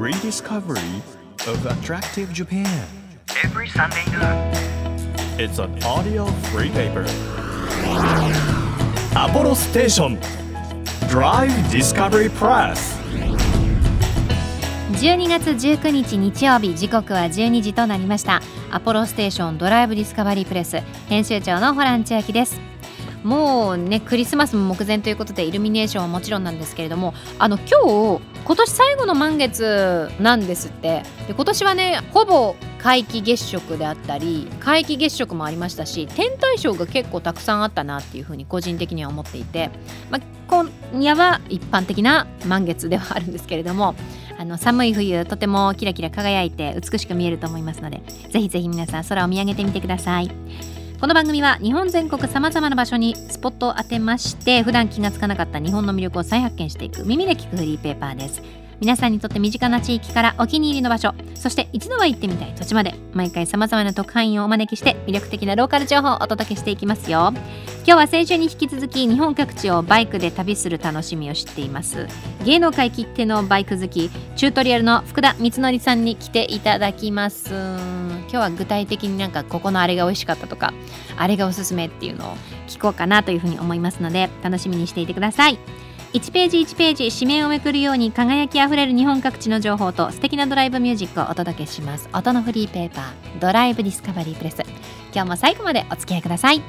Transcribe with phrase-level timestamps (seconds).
[0.00, 1.02] Rediscovery
[1.46, 2.86] of Attractive Japan.
[3.44, 4.56] Every Sunday night.
[5.38, 7.04] It's a audio free paper.
[9.14, 10.18] アポロステーション
[11.10, 12.98] Drive Discovery Press.
[14.92, 18.40] 12月19日日曜日時刻は12時となりました。
[18.70, 20.80] アポロステーションドライブディスカバリープレス
[21.10, 22.58] 編集長のホラン千秋です。
[23.22, 31.04] もうねクリスマスも目前ということでイルミネーションはもちろんなんですけれどもあの今日今年最後の満月なんですって。
[31.28, 39.70] で今年はねほぼ皆既月食であったり皆既月食もありましたし天体ショーが結構たくさんあったなっていうふうに個人的には思っていて、
[40.10, 40.68] まあ、今
[41.00, 43.94] 夜は一般的な満月ではあるんですけれども
[44.36, 50.79] あの寒い冬とてもキラキラ輝いて美しく見えると思いますのでぜひぜひ皆さん空を見上げてみてください。
[51.00, 58.42] この番組は日本全国さまざまな場所にスポットを当てまして普段気がつかなかった日本の魅力を再発見していく耳で聞くフリーペーパーです。
[58.80, 67.32] 皆さんにとって身近な地域からお気に入りの場所そして一度は行ってみたい土地まで毎回さまざまな特派員をお招きして魅力的なローカル情報をお届けしていきますよ。
[67.32, 72.08] 今日は先週に引き続き日本各地をバイクで旅する楽しみを知っています。
[72.44, 78.09] 芸能界きってのバイク好きチュートリアルの福田光則さんに来ていただきます。
[78.30, 80.72] 今日は具体的になんかここのあれが美味しかったとか
[81.16, 82.36] あれがおすすめっていうのを
[82.68, 85.58] 聞こうかなというふうに思いますので楽しみにしていてください。
[86.12, 92.08] 1ページ1ページ紙面をめくるように輝きあふれる日本各地の情報と素敵なドライブミュージックをお届けします。
[92.12, 94.60] 音のフリーペーパードライブディスカバリープレス。
[95.12, 96.62] 今日も最後までお付き合いください。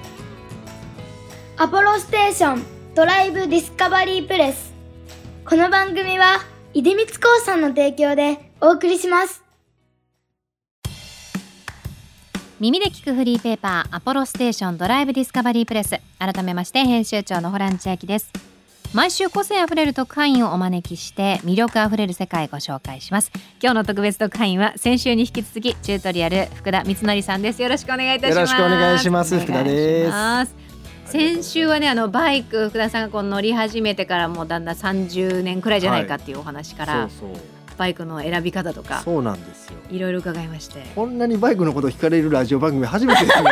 [1.58, 4.73] アポロステーションドライブディスカバリープレス。
[5.44, 6.38] この番組は
[6.73, 9.51] 出光興産の提供でお送りします。
[12.62, 16.00] 耳で聞くフリーペーパーアポロステーションドライブディスカバリープレス。
[16.20, 18.31] 改めまして編集長のホラン千秋です。
[18.94, 23.32] 毎週個性あふれる特派員をお招きして魅力あふれる世界をご紹介します。
[23.59, 27.64] 今日の特別特派員は先週に引き続きチュートリアル福田光則さんです。
[27.64, 28.38] よろしくお願いいたします。
[28.38, 29.39] よろしくお願いします。
[29.39, 30.11] 福田で
[30.45, 30.55] す。
[31.05, 39.73] 先週はねあのバイク福田さんがこう乗り始めてからもうだんだん30年くらいじゃないかっていうお話から、そうそうバイクの選び方とかそうなんですよ。
[39.89, 40.83] いろいろ伺いまして。
[40.95, 43.49] こんなにバイクのこと聞かれるラジオ番組初めてですね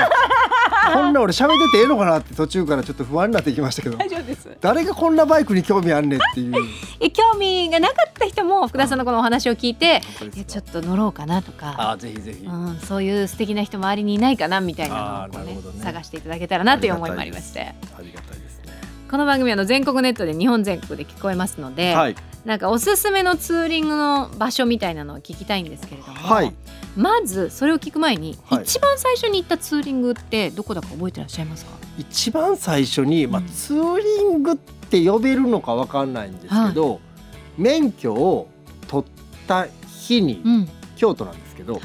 [0.93, 4.47] こんな俺喋っててええのかなって途中からちょっと不安になってきましたけど大丈夫です。
[4.61, 6.53] 誰がこんなバイクに興味あんねんっていう。
[7.01, 10.03] え興味がなかった人も福田さんのこのお話を聞いて
[10.35, 15.59] いやちょっと乗ろうかなとか、あぜひぜひ、うん、そういう素敵な人周りにいないかなみたいなのをねね。
[15.83, 17.61] 探していただけたらなという思いもありまして。
[17.61, 18.73] ありがたいですね。
[19.09, 22.15] この番組はあの全国ネットで日本全国で聞こえますので、はい
[22.45, 26.53] なんかおすすめのツーリングの場所みたいなのを聞きたいんですけれども、はい。
[26.95, 28.63] まずそれを聞く前に、はい。
[28.63, 31.71] 一番最初に行ったツーリングってどこだか覚えてらっしゃいますか？
[31.97, 33.47] 一番最初に、まあうん。
[33.47, 37.01] ツーリングって呼べるのかわかんないんですけど、
[37.57, 38.49] 免許を
[38.87, 39.09] 取っ
[39.47, 40.69] た日に、うん。
[40.95, 41.83] 京都なんですけどはい。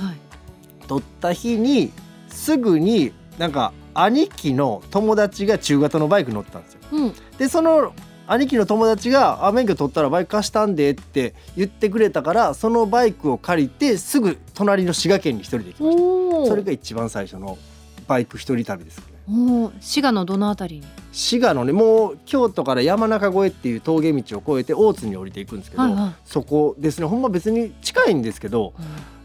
[0.88, 1.92] 取った日に
[2.28, 6.80] すぐになんか兄貴の友達が中型のバイク乗ってたんですよ。
[6.92, 7.14] うん。
[7.38, 7.92] でその
[8.26, 17.58] 兄貴の友達が「あ免許取ったらバイク貸したんで」って言ってくれたからそのバイクを借りてすぐ隣の滋賀県に一人で行きましおたそれが一番最初の
[18.06, 19.04] バイク一人旅ですね。
[19.26, 20.86] お滋賀のどのあたりに？
[21.12, 26.14] 滋賀のねもう京都から山中越えっていう峠道を越えて大津に降りていくんですけど、はいはい。
[26.26, 27.06] そこですね。
[27.06, 28.74] ほんま別に近いんですけど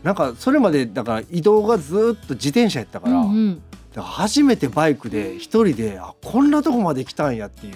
[0.04, 3.62] なんかそれまでだから移動がずっと自転車やったから,、うんうん。
[4.02, 7.74] 初めてバイクで一人であこんなとこまで来たんやっていう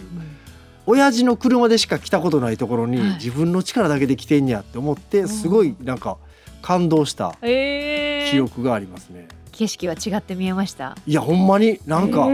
[0.85, 3.09] 親父の車でしか来たことないところにはい。
[3.16, 6.17] 自分の力だけで来てんやって思ってすごいなんか
[6.61, 8.31] 感動したえー。
[8.31, 9.27] 記憶がありますね。
[9.51, 10.97] 景色は違って見えました？
[11.05, 12.31] いやほんまになんか、え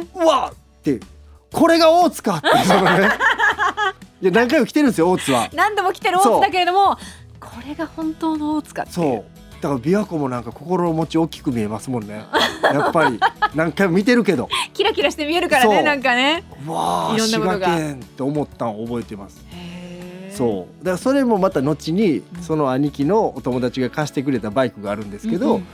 [0.00, 0.06] ー。
[0.14, 1.00] うわっって
[1.52, 3.08] これが大津かってそのね。
[4.20, 5.48] いや何回も来てるんですよ大津は。
[5.54, 6.96] 何度も来てる大津だけれども
[7.40, 12.24] これが本当の大津かっていそうだから琵琶湖もなんか心持ち大きく見えますもんね。
[12.62, 13.18] やっぱり。
[13.54, 14.48] 何回も見てるけど。
[14.72, 16.44] キラキラして見えるからねなんかね。
[16.66, 17.68] うわあ滋いろんなことが。
[17.70, 19.44] 賀県って思ったん覚えてます。
[20.30, 20.84] そう。
[20.84, 25.66] だからそれもまた後にうんその兄貴のお友達が貸してくれたバイクがあるんですけど、うんうん。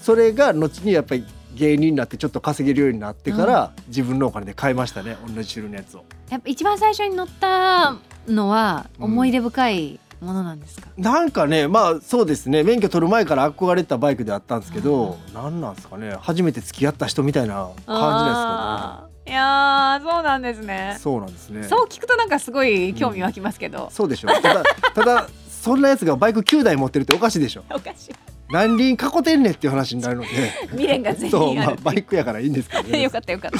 [0.00, 1.24] それが後にやっぱり
[1.56, 6.04] 芸人になってちょっと稼げるようになってから、自分のお金で買いましたね同じ種類のやつを。
[6.30, 7.96] やっぱ一番最初に乗った
[8.28, 9.04] のはうん。
[9.04, 12.62] 思い出深いものなんですか、なんかねまあそうですね。
[12.62, 16.16] 免許取る前から憧れてたバイクであったんですけど、なんなんですかね。
[16.20, 20.66] 初めて付き合った人みたいな感じですかあーいやーそうなんですね。
[20.66, 21.62] ねそうなんですね。
[21.64, 24.62] そう聞くとなんかすごい興味湧きますけど、そうでしょただ
[24.94, 27.64] ただそんなやつがバイク9台持ってるっておかしいでしょ。
[27.70, 28.14] おかしい。
[28.50, 30.28] 何輪囲ってんねんっていう話になるので。
[30.72, 31.70] 未練が全員ある。
[31.70, 33.00] まあバイクやからいいんですけどね。
[33.00, 33.58] よかったよかった。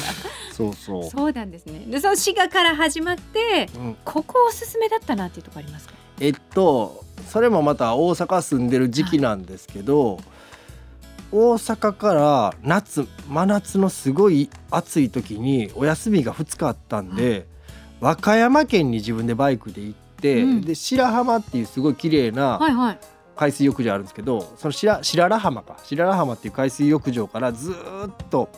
[0.55, 1.05] そうそう。
[1.05, 1.87] そうなんですね。
[1.87, 3.97] でその滋賀から始まってうん。
[4.05, 5.95] ここおすすめだったなっていうとこありますか？
[6.21, 10.19] えっとそれもまた大阪住んでる時期なんですけど、
[11.33, 17.47] 大阪から夏真夏のすごい暑い時にお休みが2日あったんで、
[18.01, 20.61] 和歌山県に自分でバイクで行って、うん。
[20.61, 22.99] で白浜っていうすごい綺麗なはいはい。
[23.37, 25.77] 海水浴場あるんですけどその白白良浜か。
[25.83, 28.49] 白良浜っていう海水浴場からずーっと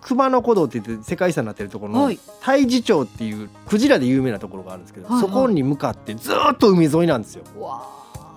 [0.00, 2.18] 熊野古道って言って世界遺産になってるところのはい。
[2.40, 5.14] 太地町っていうクジラで有名なところがあるんですけど、はい。
[5.14, 7.44] はいそこに向かってずーっと海沿いなんですよ。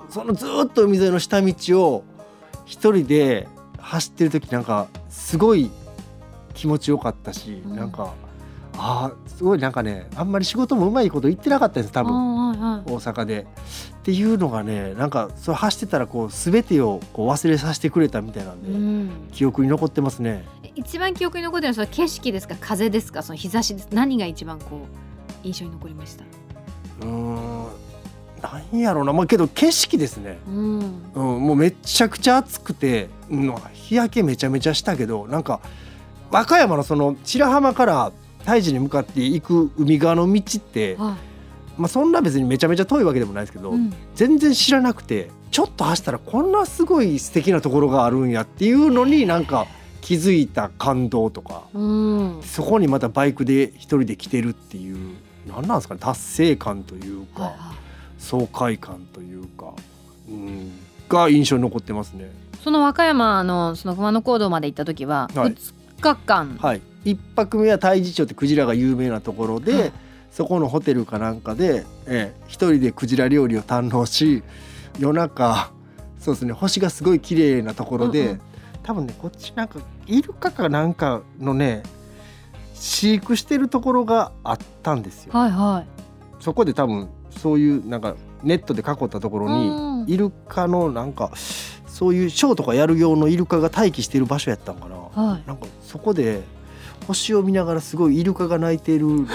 [0.10, 1.54] そのずーっと海沿いの下道
[1.84, 2.04] を
[2.66, 3.48] 一人で
[3.78, 5.70] 走ってる時なんかすごい
[6.54, 7.76] 気持ちよかったし、うん。
[7.76, 8.14] なんか
[8.78, 12.14] あーすごいなんかねあんまり仕事もうまいこと言ってなかったんです多分。
[12.14, 12.92] はいはい。
[12.92, 13.48] 大阪で
[14.02, 19.10] っていうのがねなんかそれ走ってたらこう全てをこう忘れさせてくれたみたいなんで、うん。
[19.32, 20.44] 記憶に残ってますね。
[20.76, 22.56] 一番記憶に残ってるのはその景色ですか？
[22.60, 23.22] 風ですか？
[23.22, 23.90] その日差しです？
[23.92, 24.88] 何が一番こ
[25.44, 26.24] う印象に残りました？
[27.02, 27.68] うーん。
[28.42, 29.14] なんやろうな。
[29.14, 30.80] まあけど景色ですね、うん。
[31.14, 35.60] うん、もうめちゃくちゃ暑くて、うん、日焼けめちゃめちゃしたけどなんか
[36.32, 41.18] 和歌山のその白浜から太治に向かって行く海側の道って、は
[41.82, 43.94] まあ、そんな別にめちゃめちゃ遠いわけでもないですけど、いうん。
[44.14, 49.66] 全然知らなくてちょっと走ったらこんなすごい素敵なところがあるんやっていうのになんか
[50.02, 52.42] 気づいた感動とかうん。
[52.44, 55.16] そこにまたバイクで一人で来てるっていう
[55.48, 57.76] 何なんですかね達成感というか、はいはい。
[58.20, 59.74] 爽快感というか、
[60.30, 60.72] うん、
[61.10, 62.32] が印象に残ってますね。
[62.64, 65.54] その和歌山のその熊野古道まで行った時ははい。
[65.54, 66.58] 2日間。
[66.62, 69.92] はい、一泊目は太地町ってクジラが有名なところで、はい
[70.32, 74.44] そこのホテルかなんかで、ええ一人でクジラ料理を堪能し
[75.00, 75.72] 夜中
[76.20, 78.42] そうですね星がすごい綺麗なところで、うんうん。
[78.84, 81.84] 多分ねこっちなんかイルカかなんかのね
[82.74, 85.34] 飼育してるところがあったんですよ。
[85.34, 86.44] はいはい。
[86.44, 91.32] そこで多分そういうなんかネットで囲ったところうんにイルカのなんか
[91.88, 94.96] そういうショーとかやる用のイルカが待機してる場所やったんかな。
[94.96, 95.44] はい。
[95.46, 96.42] なんかそこで
[97.08, 99.08] 星を見ながらすごいイルカが鳴いてる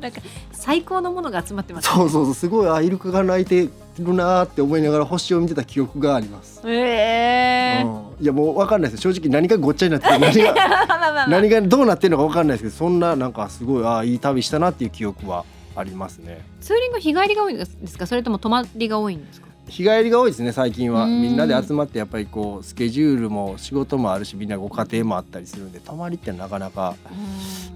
[0.00, 0.20] なんか
[0.52, 6.60] 最高のものが集まってますそうそうそうすごいあイルカが鳴いてるなーって思いながら星を見てた記憶があります。
[6.66, 9.12] ええうん、いやもう分かんないですよ。
[9.12, 15.44] 正直何がごっちゃになってて何がまあまあ 何がどうなってるのか分かんないですけどそんななんかすごいあいい旅したなっていう記憶は
[15.74, 16.44] ありますね。
[16.60, 18.06] ツーリング日帰りが多いんですか？
[18.06, 19.46] それとも泊まりが多いんですか？
[19.68, 21.04] 日帰りが多いですね最近は。
[21.04, 21.22] うん。
[21.22, 26.94] みんなで集まってやっぱりこうスケジュールも仕事もあるしみんなご家庭もあったりするんで泊まりってなかなか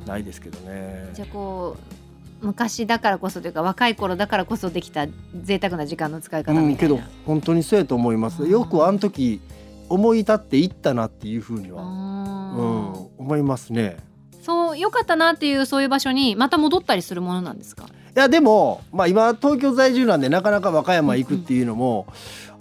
[0.07, 1.09] ないですけどね。
[1.15, 2.10] じゃあこう
[2.41, 8.47] 昔だからこそというか若い頃だからこそできた贅沢な時間の使い方うんけみたいな、ど本当にそうやと思います。
[8.47, 9.41] よくあの時
[9.89, 13.97] 思い立っていったなっていうふうには、うん、あ思いますね。
[14.33, 17.85] ーそう良かったなっていうそういう場所にまた戻ったりするものなんですか？
[17.85, 22.07] いやでも、まあ、今東京在住なんでなかなか和歌山行くっていうのも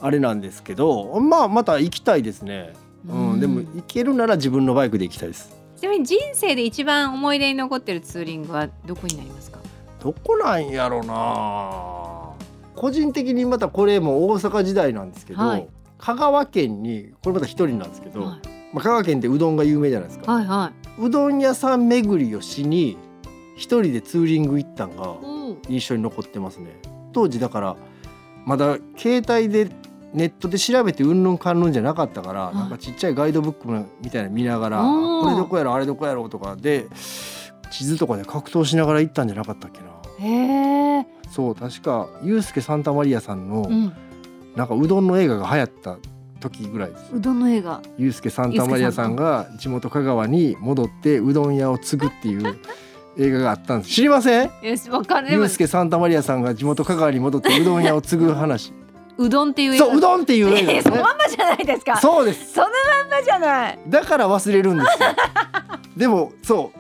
[0.02, 2.74] あれなんですけど、まあまた行きたいですね、
[3.08, 3.40] うん。
[3.40, 9.60] でも行けるなら自分のバイクで行きたいですちなみに人生で一番思い出に残ってるツーリングはどこになりますか？
[10.04, 12.36] どこなんやろな。
[12.76, 15.70] 個人的にまたこれも大阪時代なんですけど、はい。
[15.98, 18.40] 香川県にこれまた一人なんですけど、はい。
[18.74, 21.02] まあ、香川県ってうどんが有名じゃないですか、はいはい。
[21.02, 22.98] うどん屋さん巡りをしに
[23.56, 25.16] 一人でツーリング行ったんが
[25.70, 26.78] 印象に残ってますね。
[27.14, 27.78] 当時だから
[28.46, 29.70] まだ携帯で
[30.14, 32.56] ネットで調べてうんぬんかんぬんじゃなかったから、い。
[32.56, 33.68] なんかちっちゃいガイドブック
[34.02, 36.88] みたいなの見ながらこれどこやろあれどこやろとかで
[37.72, 41.06] 地図とかで格闘しながら行ったんじゃなかったっけな。
[41.32, 43.94] そう確かユースケ・サンタマリアさんのうん、
[44.56, 45.98] なんかうどんの映画が流行った
[46.40, 47.82] 時ぐらいですうどんの映画。
[47.98, 52.58] ユースケ・サンタマリアさんが地元香川に戻ってうどん屋を継ぐっていう
[53.18, 53.94] 映画があったんです。
[53.94, 54.50] 知りません？
[54.64, 58.74] よしわかるでもユースケ・サンタマリアさんが地元香川に戻ってうどん屋を継ぐ話
[59.20, 61.98] うどんっていうそううどんっていう映画えーそのまんまじゃないですか。
[61.98, 62.54] そうです。
[62.54, 63.80] そのまんまじゃない。
[63.88, 65.10] だから忘れるんですよ。
[65.98, 66.72] でもそ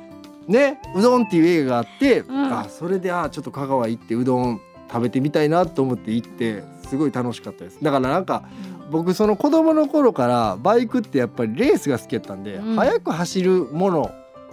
[0.47, 0.51] う。
[0.51, 0.79] ね。
[0.95, 2.25] うどんっていう映画があって、ん。
[2.53, 7.77] あそれであちょっと香川行ってうどん食べてみたいなと思って行ってすごい楽しかったです。
[7.83, 8.43] だからなんか
[8.89, 12.75] 僕その子供の頃からバイクってやっぱりレースが好きやったんで、うん。
[12.77, 14.11] 速く走るもの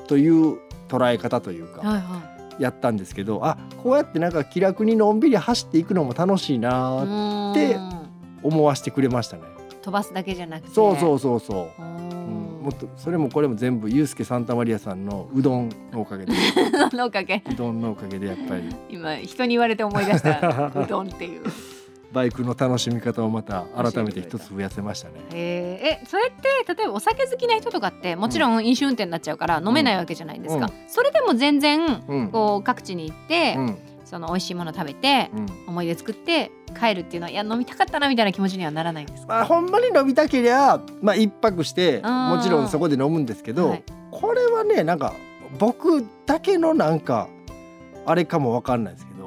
[0.08, 7.54] という捉え方というかはいはやったんですけどあこうやってなんか気楽にのんびり走っていくのも楽しいないうーん。
[7.54, 7.78] で
[8.42, 9.42] 思わせてくれましたね。
[9.82, 10.74] 飛ばすだけじゃなくて。
[10.74, 11.82] そうそううそうそう。
[11.82, 11.98] ううん、
[12.60, 16.32] んもっとそれもこれも全部ユースケ・サンタマリアさんのうどんのおかげで。
[16.92, 17.42] のおかげ。
[17.50, 18.62] うどんのおかげでやっぱり。
[18.90, 21.42] 今人に言われて思い出したうどんっていう
[22.16, 25.16] バイクの楽しみ方をまた改めて一つ増やせましたね。
[25.34, 26.02] へー。
[26.02, 30.72] えそれって例えばお酒好きな人とかってもちろん飲酒運転になっちゃうから飲めないわけじゃないですか、うん。
[30.88, 32.28] それでも全然うん。
[32.30, 33.78] こう各地に行って、うん。
[34.06, 35.46] その美味しいもの食べてうん。
[35.66, 39.34] 思い出作って帰るっていうのはいや飲みたかったなみたいな気持ちにはならないんですか？
[39.34, 43.84] まあほんまに飲みたけりゃまあ一泊してもちろんそこで飲むんですけど、はい。
[44.10, 45.12] これはねなんか
[45.58, 47.28] 僕だけのなんか
[48.06, 49.26] あれかもわかんないですけど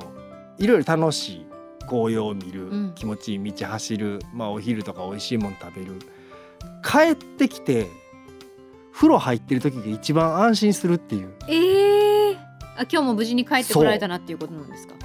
[0.58, 1.46] いろいろ楽しい
[1.90, 2.94] 紅葉を見る、うん。
[2.96, 6.00] 気持ちいい道走る、まあ、お昼とか美味しいもの食べる。
[6.84, 7.88] 帰ってきて
[8.94, 11.34] 風呂入ってる時が一番安心するっていう。
[11.48, 12.38] ええ
[12.78, 14.96] あ今日も無事に帰ってこられたなっていうことなんですか？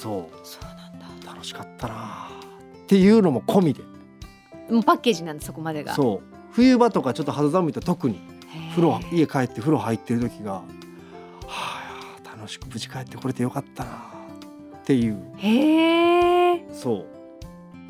[0.00, 0.38] そう。
[0.46, 1.32] そうなんだ。
[1.32, 2.30] 楽しかったな。
[2.84, 3.82] っていうのも込みで。
[4.70, 5.94] もうパッケージなんでそこまでが。
[5.94, 6.36] そう。
[6.52, 8.20] 冬場とかちょっと肌寒いと特に。
[8.70, 10.52] 風呂家帰って風呂入ってる時が。
[10.52, 10.62] は
[11.46, 13.90] あ楽しく無事帰ってこれてよかったな
[14.90, 15.22] っていう。
[15.36, 17.06] へえそう。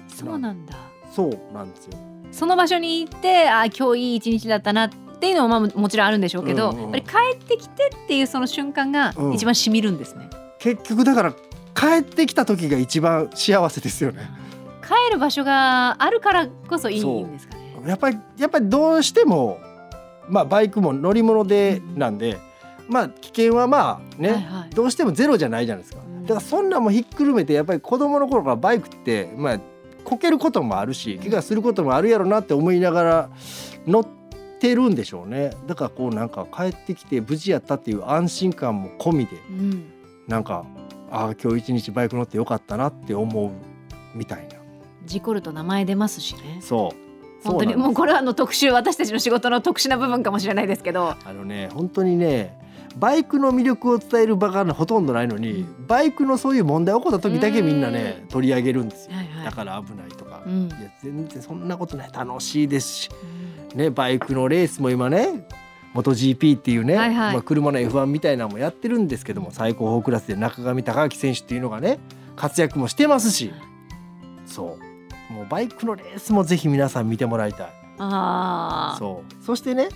[0.08, 0.76] そうなんだ。
[1.10, 1.92] そうなんですよ。
[2.30, 9.32] その場所に行ってあ今日いい一日だったなっていうのもまあももちろんあるんでしょうけど、うんうんやっぱり帰ってきてっていうその瞬間がうん。
[9.32, 10.28] 一番しみるんですね、
[10.58, 11.32] 結局だから
[11.74, 14.28] 帰ってきた時が一番幸せですよね。
[14.82, 17.82] 帰る場所があるからこそいいんですかね。
[17.86, 19.58] やっぱりやっぱりどうしても
[20.28, 22.38] まあバイクも乗り物でなんで、
[22.88, 24.70] まあ危険はまあね、はいはい。
[24.74, 26.02] どうしてもゼロじゃないじゃないですか、
[26.34, 29.60] からそんなんもひっくるめてやっぱり子供の頃からバイクってまあ
[30.04, 33.30] こけることもあるし怪我することもあるやろなって思いながら
[33.86, 34.06] 乗っ
[34.58, 35.52] てるんでしょうね。
[35.66, 39.92] だからこうなんか帰ってきて無事やったっていう安心感も込みでうん。
[40.26, 40.64] なんか
[41.10, 43.50] ああ今日一日バイク乗ってよかったなって思う
[44.16, 44.56] みたいな。
[45.04, 46.58] 事故ると名前出ますしね。
[46.60, 47.10] そう。
[47.42, 51.14] 本当にもうこれはあの特殊私たちの仕事の特殊な部分かもしれないですけど。
[51.24, 52.58] あのね本当にね
[52.96, 59.44] バイクの魅力を伝える場がほとんどないのに、うバイクのそういう問題起こった時だけみんなね取り上げるんですよ、はいはい。
[59.44, 60.68] だから危ないとか、うん。
[60.68, 62.10] いや全然そんなことない。
[62.12, 63.10] 楽しいですし、
[63.74, 65.46] ね、バイクのレースも今ね
[65.94, 67.32] MotoGP っていうね、はいはい。
[67.34, 71.98] まあ、車の F1 みたいなのもやってるんですけども最高峰クラスで中上隆明選手っていうのがね
[72.36, 73.52] 活躍もしてますし。
[74.46, 74.78] そ
[75.30, 75.32] う。
[75.32, 77.66] もうバイクのレースもぜひ皆さん見てもらいたい。
[77.98, 79.44] ああそう。
[79.44, 79.88] そしてね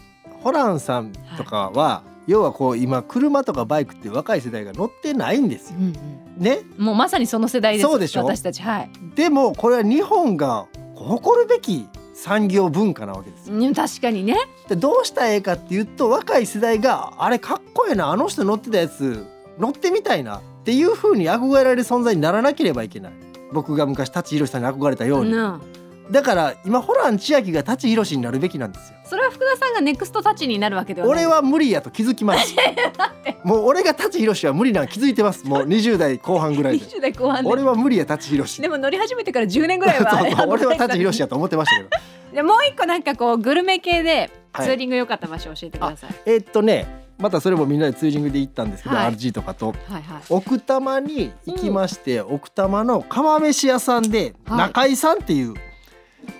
[0.42, 5.76] ホランさんとかは、要はこう今車とかバイクって若い世代が乗ってないんですよ。
[5.78, 5.92] うん
[6.38, 6.84] ね、うん。
[6.86, 7.88] もうまさにその世代です。
[7.88, 8.24] そうでしょ？
[8.24, 8.62] 私たち。
[8.62, 8.90] はい。
[9.14, 13.56] でもこれは日本が誇るべき産業文化なわけですよ。
[13.56, 14.36] うん確かにね。
[14.68, 19.26] でどうしたらええかっていうと若い世代があれかっこええなあの人乗ってたやつ
[19.58, 23.12] 乗ってみたいなっていう風に憧れられる存在にならなければいけない。
[23.52, 25.60] 僕が昔舘ひろしさんに憧れたように、うん
[26.10, 28.98] だから今ホラン千秋が舘ひろしになるべきなんですよ。
[29.04, 32.54] それは福田さんがネクストタッチになるわけではない俺は無理やと気づきます。
[33.42, 35.46] もう俺が舘ひろしは無理なの気づいてます。
[35.46, 36.84] もう20代後半ぐらいで。
[36.84, 38.60] 20代後半で俺は無理や舘ひろし。
[38.60, 41.88] でも乗り始めてから10年ぐらいは そうそう俺は舘ひろしややと思ってましたけど。
[42.32, 46.86] で もう一個なんかこうグルメ系ではいツーリング良かった場所教えてください、えーっとね、
[47.18, 55.54] またそれもみんなでツーリングで行ったんですけど、はい RG とかとはいはい奥多摩に行きまして、奥多摩の釜飯屋さんではい中井さんっていう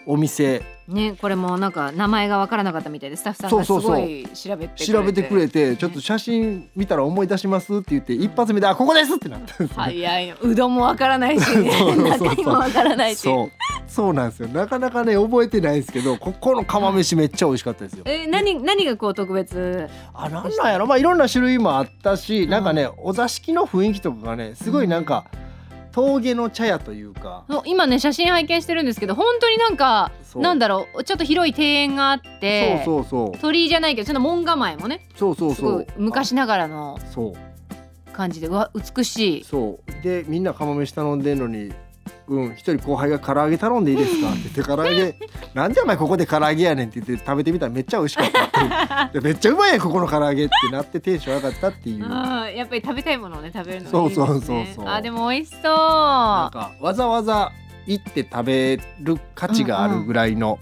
[0.06, 0.62] お店。
[0.86, 4.00] ねこれもなんか名前が分からなかったみたいでスタッフさんがすそうそうそう。
[4.02, 9.64] ごい調べて調べてくれてちょっと写真見たら思い出しますって言って一発目であここですってなった。
[9.64, 9.82] んですね。
[9.82, 13.20] 早いのうどんも分からないし、 ね、中身も分からないし。
[13.20, 13.50] そう。
[13.90, 14.48] そうなんですよ。
[14.48, 18.02] なかなかね覚えてないですけどここの釜飯めっちゃ美味しかったですよ。
[18.04, 19.88] え何何がこう特別？
[20.12, 20.86] あなんなんやろ。
[20.86, 25.24] まあいろんな種類もあったし、なんかねお座敷の雰囲気とかがねすごいなんか
[25.94, 33.38] 峠の茶屋というか、今ね写真拝見してるんですけど本当になんかなんだろうちょっと広い庭園があってそうそうそう。
[33.38, 35.86] 鳥居じゃないけどその門構えもねそうそうそう。
[35.96, 38.12] 昔ながらのあそう。
[38.12, 39.44] 感じでうわ美しい。
[39.44, 40.02] そう。
[40.02, 41.72] でみんな釜飯頼んでんのに
[42.26, 45.14] うん一人後輩が唐揚げ頼んでいいですかって言って唐揚げ。
[45.54, 49.18] なんでお前ここで唐揚げやねんって言って食べてみたらめっちゃ美味しかったって。
[49.18, 52.00] いうでめっちゃうまいやんここの唐揚げってなってテンション上がったっていう。
[52.00, 54.26] やっぱり食べたいものをね食べるのがいいですね。
[54.26, 54.88] そうそうそうそう。
[54.88, 55.62] あでも美味しそう。
[55.62, 57.52] かわざわざ
[57.86, 60.58] 行って食べる価値があるぐらいの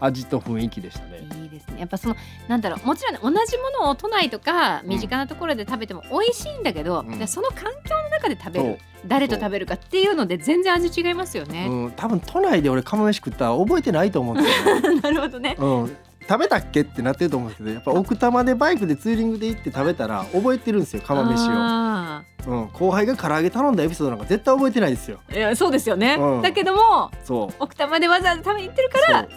[0.00, 1.22] 味と雰囲気でしたね。
[1.41, 1.80] いいですね。
[1.80, 2.16] やっぱその
[2.48, 7.18] なんだろうもちろんね同じものを都内とか身近なところで食べても美味しいんだけど、うん。
[7.18, 15.00] でその環境の中で食べる誰と食べるかっていうので全然味違いますよね、うん、多分都内で俺釜飯食ったら覚えてないと思うんですよね。
[15.02, 15.56] なるほどね。
[15.58, 15.96] うん、
[16.28, 25.20] 食べたっけってなってると思うんですけどやっぱ奥多摩でバイクでツーリングで行って食べたら覚えてるんですよ釜飯を、あうん、後輩が唐揚げ頼んだエピソードなんか絶対覚えてないですよ。
[25.28, 26.42] ーいやそうですよね、うん。
[26.42, 27.54] だけどもそう。
[27.58, 29.28] 奥多摩でわざわざ食べに行ってるから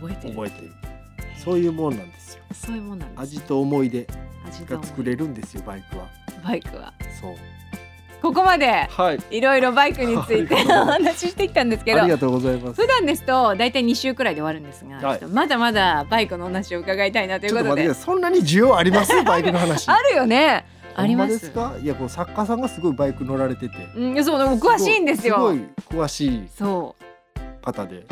[0.00, 0.34] 覚えてる。
[0.34, 0.77] 覚えてる
[1.48, 2.42] そういうもんなんですよ。
[2.52, 3.20] そういうもんなんです。
[3.22, 4.06] 味と思い出
[4.68, 6.06] が作れるんですよバイクは。
[6.44, 6.92] バイクは。
[7.18, 7.34] そう。
[8.20, 9.18] ここまではい。
[9.30, 12.82] いろいろバイクについてお話ししてきたんですけどありがとうございます。
[12.82, 15.24] 普段ですと大体2週くらいで終わるんですが、はい。
[15.24, 17.94] まだまだバイクのお話を伺いたいなということで。
[17.94, 19.12] そんなに需要あります？
[19.24, 19.88] バイクの話。
[19.88, 20.66] あるよね。
[20.96, 21.50] あります。
[21.50, 21.76] か？
[21.82, 23.74] いやこう作家さんがすごいバイク乗られてて。
[23.96, 25.36] うんそうでも詳しいんですよ。
[25.36, 27.64] すごい詳しいそう。
[27.64, 28.06] 方で、はい、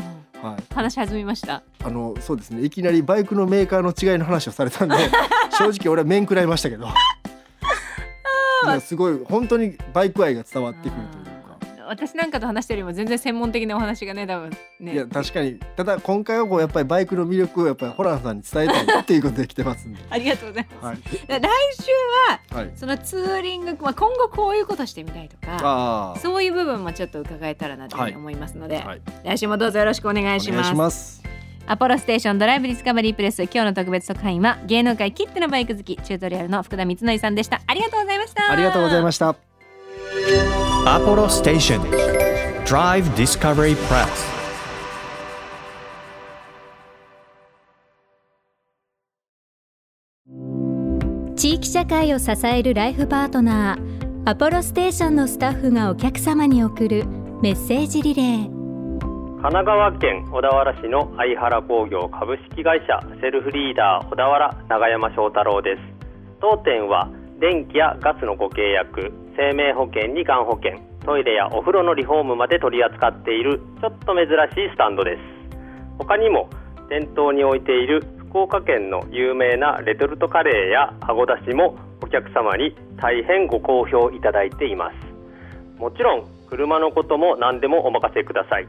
[0.75, 1.63] 話し始めました。
[1.83, 2.65] あのそうですね。
[2.65, 4.95] いきなりバイクのメーカーの違いの話をされたんで
[5.59, 6.89] 正直俺は面食らいましたけど。
[8.81, 11.26] すごい本当にバイク愛が伝わってくるというか。
[11.89, 14.51] 私なんかと話してるよりも全然専門的なお話がね多分
[14.81, 14.95] ね。
[14.95, 15.59] いや確かに。
[15.77, 20.97] ただ今回はこうやっぱりバイクの魅力をやっぱりホランさんに伝えたいっていうことで来てますんで、 ありがとうございます、はい。
[20.97, 21.51] で来
[21.81, 21.93] 週
[22.29, 31.23] ははい、そのツーリング、まあ、今後こういうことしてみたいとかそういう部分もちょっと伺えたらなと思いますので、はい、来週もどうぞよろしくお願いしお願いますします。
[31.69, 37.61] アポロステーションドライブディスカバリープレス今日の特別特派員は芸能界きってのバイク好きチュートリアルの福田光則さんでした。
[37.67, 38.51] ありがとうございました。
[38.51, 39.46] ありがとうございました。
[40.87, 41.81] Apollo Station.
[42.65, 44.09] Drive Discovery Press.
[51.35, 57.05] 地域社会を支えるライフパートナーアポロステーションのスタッフがお客様に送る
[57.43, 58.49] メッセージリレー。
[58.49, 65.81] 神奈川県小田原市の相原工業株式会社セルフリーダー小田原長山翔太郎です。
[66.41, 67.11] 当店は
[67.41, 75.21] 電気やガスのご契約生命保険にがん保険トイレやお風呂のリフォームまで取り扱っているちょっと珍しいスタンドです。
[75.99, 76.51] 他にも
[76.89, 84.97] 店頭に置いている福岡県の有名なレトルトカレーやあごだしもお客様に大変ご好評いただいています。
[85.79, 88.67] もちろん車のことも何でもお任せください。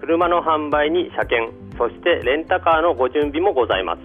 [0.00, 4.00] 車の販売に車検そしてレンタカーのご準備もございます。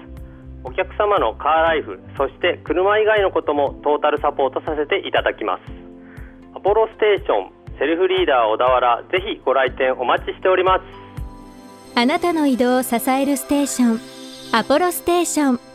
[0.63, 5.80] お客様のカーライフそして車以外のこともトータルサポートさせていただきます。
[6.63, 10.84] ポロステーションセルフリーダー小田原ぜひご来店お待ちしております。
[11.96, 14.00] あなたの移動を支えるステーション
[14.53, 15.70] アポロステーション。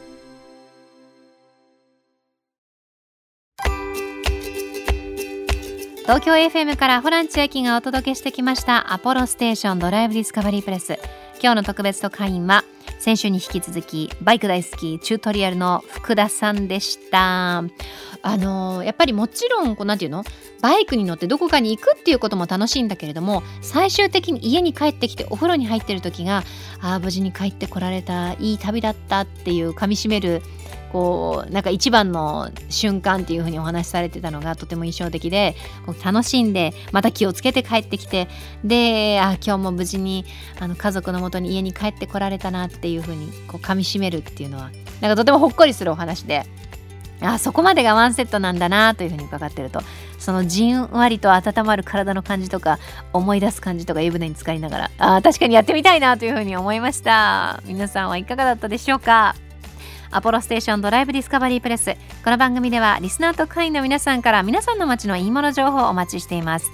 [6.06, 11.00] 東京 FM からホラン千秋がお届けしてきましたアポロステーションドライブディスカバリープレス。
[11.42, 12.62] 今日の特別特派員は
[13.00, 17.64] 先週に引き続きバイク大好きチュートリアルの福田さんでした。
[18.22, 20.22] あのやっぱりもちろんこうなんていうの
[20.62, 26.44] バイクに乗ってどこかに行くっていうことも楽しいんだけれども最終的に家に帰ってきてお風呂に入ってる時が
[26.80, 30.42] ああ無事に帰ってこられたいい旅だったっていう噛みしめる
[30.96, 35.54] こうなんか一番の瞬間っていう風にお話しされてたのがとても印象的で
[35.84, 38.28] こう楽しんでまた気をつけて帰ってきて
[38.64, 40.24] であ今日も無事に
[40.58, 44.70] あの家族のもとに家に帰ってこられたなっていう風にこう噛みしめるっていうのは
[45.02, 46.46] なんかとてもほっこりするお話で
[47.20, 49.82] あそこまでがワンセットなんだなというふうに伺ってると
[50.18, 52.78] そのじんわりと温まる体の感じとか
[53.12, 57.62] 思い出す感じとか湯船に浸かりながらあ確かにやってみたいなというふうに思いました。
[57.66, 59.34] 皆さんはいかがだったでしょうか？
[60.10, 66.70] アポロステーションドライブディスカバリープレスこの番組ではリスナーと会員の皆さんから皆さんの街のいいもの情報をお待ちしています。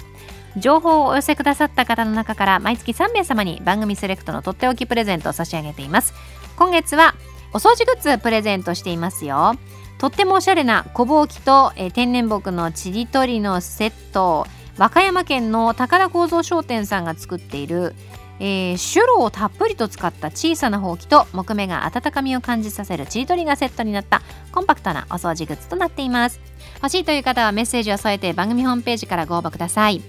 [0.57, 6.13] 情報をお寄せくださった方の中から毎月3名様に番組セレクトのとっておきプレゼントを差し上げています。
[6.57, 7.15] 今月は
[7.55, 9.55] お掃除グッズプレゼントしていますよ。
[9.99, 17.95] とってもおしゃれな小ぼうきと、えー天然木のちりとりのセット和歌山県の高田構造商店さんが作っている、
[18.45, 26.41] えー、シュロをたっぷりと使った小さなほうきと木目が温かみを感じさせるちりとりがセットになったコンパクトなお掃除グッズとなっています。
[26.83, 30.03] 欲しいという方はメッセージを添えて番組ホームページからご応募ください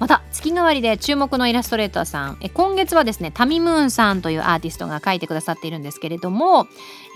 [0.00, 2.38] また月替わりで注目のイラストレーターさん。
[2.40, 4.22] え今月はですねタミムーンさん。
[4.22, 6.00] というアーティストが描いてくださっているんです。
[6.00, 6.66] けれども、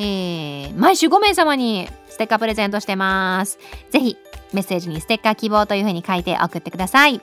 [0.00, 3.58] えー毎週5名様にステッカープレゼントしてます。
[3.90, 4.16] ぜひ
[4.52, 7.20] メッセージにステッカー希望というふうに書いて送ってください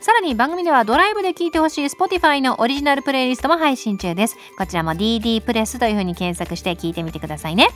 [0.00, 4.36] さらに番組ではドライブで聴いてほしい Spotify のオリジナルプレイリストも配信中です。
[4.56, 7.68] こちらも DD プレスというふうに検索して聞いてみてくださいね。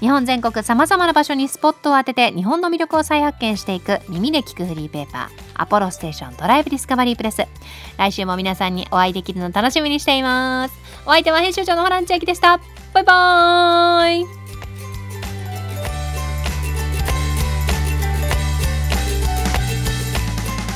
[0.00, 7.46] 日本全国さまざまな場所にスポットを当てて日本の魅力を再発見していく耳で聞くフリーペーパーアポロステーションドライブディスカバリープレス。
[7.96, 10.74] 来週も皆さんにお会いできるの楽しみにしています。
[11.06, 12.58] お相手は編集長のホラン千秋でした。
[12.92, 14.43] バイバーイ。